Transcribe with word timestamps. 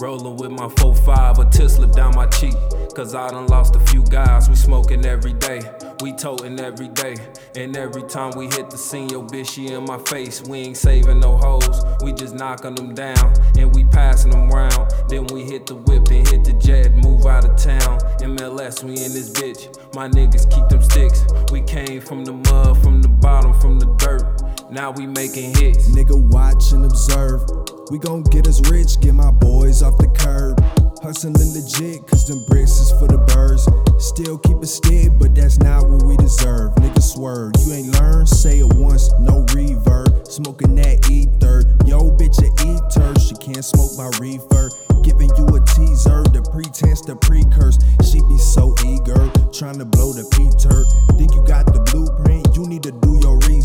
Rolling 0.00 0.36
with 0.36 0.52
my 0.52 0.68
4-5, 0.68 1.38
a 1.44 1.50
Tesla 1.50 1.88
down 1.88 2.14
my 2.14 2.26
cheek. 2.26 2.54
Cause 2.94 3.16
I 3.16 3.30
done 3.30 3.48
lost 3.48 3.74
a 3.74 3.80
few 3.80 4.04
guys, 4.04 4.48
we 4.48 4.54
smoking 4.54 5.04
every 5.04 5.32
day. 5.32 5.60
We 6.00 6.12
toting 6.12 6.60
every 6.60 6.86
day. 6.86 7.16
And 7.56 7.76
every 7.76 8.02
time 8.04 8.30
we 8.36 8.46
hit 8.46 8.70
the 8.70 8.78
scene, 8.78 9.08
yo 9.08 9.24
bitch, 9.24 9.50
she 9.50 9.72
in 9.72 9.84
my 9.84 9.98
face. 9.98 10.40
We 10.42 10.58
ain't 10.58 10.76
saving 10.76 11.18
no 11.18 11.36
hoes, 11.36 11.84
we 12.00 12.12
just 12.12 12.36
knocking 12.36 12.76
them 12.76 12.94
down. 12.94 13.34
And 13.58 13.74
we 13.74 13.84
passing 13.84 14.30
them 14.30 14.48
round. 14.50 14.92
Then 15.08 15.26
we 15.32 15.42
hit 15.42 15.66
the 15.66 15.74
whip 15.74 16.08
and 16.10 16.28
hit 16.28 16.44
the 16.44 16.52
jet, 16.52 16.92
move 16.94 17.26
out 17.26 17.44
of 17.44 17.56
town. 17.56 17.98
MLS, 18.20 18.84
we 18.84 18.90
in 18.90 19.12
this 19.12 19.30
bitch. 19.30 19.94
My 19.96 20.08
niggas 20.08 20.48
keep 20.48 20.68
them 20.68 20.82
sticks. 20.82 21.24
We 21.50 21.62
came 21.62 22.00
from 22.00 22.24
the 22.24 22.34
mud, 22.34 22.80
from 22.84 23.02
the 23.02 23.08
bottom, 23.08 23.52
from 23.60 23.80
the 23.80 23.86
dirt. 23.96 24.70
Now 24.70 24.92
we 24.92 25.08
making 25.08 25.56
hits. 25.56 25.88
Nigga, 25.88 26.16
watch 26.30 26.70
and 26.70 26.84
observe. 26.84 27.42
We 27.90 27.98
gon' 27.98 28.22
get 28.24 28.46
us 28.46 28.60
rich, 28.68 29.00
get 29.00 29.14
my 29.14 29.30
boys 29.30 29.82
off 29.82 29.96
the 29.96 30.08
curb. 30.08 30.60
Hustling 31.02 31.32
legit, 31.56 32.06
cause 32.06 32.28
them 32.28 32.44
bricks 32.46 32.72
is 32.80 32.92
for 32.92 33.08
the 33.08 33.16
birds. 33.32 33.64
Still 33.96 34.36
keep 34.36 34.58
it 34.60 34.66
stick, 34.66 35.12
but 35.18 35.34
that's 35.34 35.58
not 35.58 35.88
what 35.88 36.02
we 36.02 36.18
deserve. 36.18 36.74
Nigga, 36.76 37.00
swerve. 37.00 37.52
You 37.64 37.72
ain't 37.72 37.98
learned, 37.98 38.28
say 38.28 38.58
it 38.58 38.74
once, 38.74 39.10
no 39.20 39.40
reverb. 39.56 40.28
Smoking 40.28 40.74
that 40.76 41.08
ether. 41.08 41.64
Yo, 41.88 42.12
bitch, 42.12 42.36
a 42.44 42.52
eater. 42.68 43.08
She 43.20 43.34
can't 43.40 43.64
smoke 43.64 43.96
my 43.96 44.12
reefer. 44.20 44.68
Giving 45.00 45.32
you 45.40 45.48
a 45.56 45.60
teaser, 45.72 46.28
the 46.28 46.44
pretense, 46.52 47.00
the 47.00 47.16
precurse. 47.16 47.80
She 48.04 48.20
be 48.28 48.36
so 48.36 48.67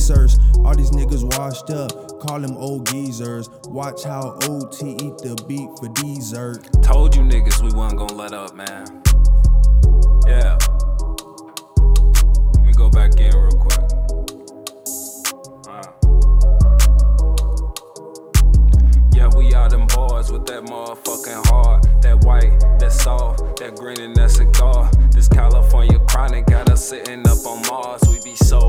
research. 0.04 0.32
All 0.66 0.76
these 0.76 0.92
niggas 0.92 1.24
washed 1.38 1.70
up, 1.70 2.20
call 2.20 2.40
them 2.40 2.58
old 2.58 2.88
geezers. 2.88 3.50
Watch 3.68 4.04
how 4.04 4.38
OT 4.44 4.92
eat 4.92 5.18
the 5.20 5.42
beat 5.48 5.70
for 5.80 5.88
dessert. 5.90 6.68
Told 6.84 7.16
you 7.16 7.22
niggas 7.22 7.62
we 7.62 7.72
wasn't 7.72 8.00
gonna 8.00 8.14
let 8.14 8.34
up, 8.34 8.54
man. 8.54 9.02
Yeah. 10.28 10.58
Let 12.56 12.66
me 12.66 12.74
go 12.74 12.90
back 12.90 13.18
in 13.20 13.32
real 13.34 13.52
quick. 13.52 13.80
Yeah, 19.16 19.30
we 19.38 19.54
are 19.54 19.70
them 19.70 19.88
boys 19.88 20.32
with 20.32 20.46
that 20.48 20.64
motherfucking 20.66 21.48
heart. 21.48 21.88
That 22.02 22.20
white, 22.26 22.60
that 22.80 22.92
soft, 22.92 23.58
that 23.58 23.78
green 23.78 24.02
and 24.02 24.16
that 24.18 24.32
cigar. 24.32 24.92
This 25.12 25.30
California 25.30 26.00
chronic 26.10 26.48
got 26.48 26.70
us 26.70 26.90
sitting 26.90 27.26
up 27.28 27.46
on 27.46 27.62
Mars. 27.68 28.02
We 28.10 28.20
be 28.22 28.36
so 28.36 28.63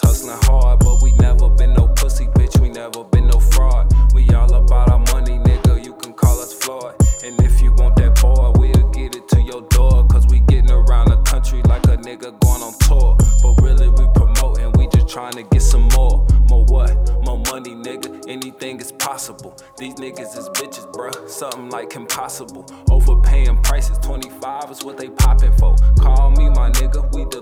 hustling 0.00 0.38
hard. 0.42 0.80
But 0.80 1.02
we 1.02 1.12
never 1.12 1.48
been 1.48 1.74
no 1.74 1.88
pussy, 1.88 2.26
bitch, 2.26 2.60
we 2.60 2.70
never 2.70 3.04
been 3.04 3.26
no 3.28 3.40
fraud. 3.40 3.92
We 4.14 4.28
all 4.30 4.52
about 4.54 4.90
our 4.90 4.98
money, 5.12 5.38
nigga, 5.38 5.84
you 5.84 5.94
can 5.94 6.12
call 6.14 6.40
us 6.40 6.52
Floyd. 6.52 6.94
And 7.24 7.40
if 7.42 7.60
you 7.60 7.72
want 7.74 7.96
that 7.96 8.20
boy, 8.20 8.52
we'll 8.56 8.88
get 8.90 9.16
it 9.16 9.28
to 9.28 9.40
your 9.40 9.62
door. 9.68 10.06
Cause 10.06 10.26
we 10.28 10.40
getting 10.40 10.70
around 10.70 11.08
the 11.08 11.20
country 11.22 11.62
like 11.62 11.84
a 11.84 11.96
nigga 11.96 12.38
going 12.40 12.62
on 12.62 12.72
tour. 12.80 13.16
But 13.42 13.62
really, 13.62 13.88
we 13.88 14.06
promoting, 14.14 14.72
we 14.72 14.88
just 14.88 15.08
trying 15.08 15.34
to 15.34 15.42
get 15.44 15.62
some 15.62 15.88
more. 15.96 16.26
More 16.48 16.64
what? 16.64 16.94
More 17.24 17.38
money, 17.38 17.74
nigga. 17.74 18.28
Anything 18.28 18.80
is 18.80 18.92
possible. 18.92 19.56
These 19.78 19.94
niggas 19.94 20.36
is 20.36 20.48
bitches, 20.50 20.90
bruh. 20.92 21.28
Something 21.28 21.70
like 21.70 21.94
impossible. 21.94 22.66
Overpaying 22.90 23.62
prices, 23.62 23.98
25 23.98 24.70
is 24.70 24.84
what 24.84 24.96
they 24.96 25.08
popping 25.08 25.52
for. 25.56 25.76
Call 26.00 26.30
me 26.30 26.48
my 26.50 26.70
nigga, 26.70 27.12
we 27.14 27.24
deliver 27.26 27.41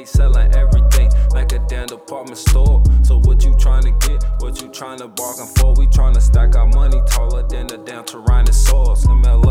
they 0.00 0.06
selling 0.06 0.54
everything 0.56 1.10
like 1.32 1.52
a 1.52 1.58
damn 1.68 1.86
department 1.86 2.38
store. 2.38 2.82
So 3.02 3.18
what 3.20 3.44
you 3.44 3.54
trying 3.56 3.82
to 3.82 3.90
get? 4.08 4.24
What 4.40 4.60
you 4.62 4.68
trying 4.68 4.98
to 4.98 5.08
bargain 5.08 5.46
for? 5.56 5.74
We 5.74 5.86
trying 5.88 6.14
to 6.14 6.20
stack 6.20 6.56
our 6.56 6.66
money 6.68 7.02
taller 7.06 7.46
than 7.46 7.66
the 7.66 7.76
damn 7.78 8.04
Tyrannosaurus. 8.04 9.04
MLA 9.04 9.49